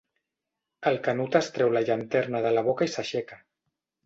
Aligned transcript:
El 0.91 0.97
Canut 1.07 1.37
es 1.39 1.49
treu 1.59 1.69
la 1.75 1.83
llanterna 1.91 2.43
de 2.47 2.55
la 2.57 2.65
boca 2.71 2.89
i 2.89 2.93
s'aixeca. 2.97 3.41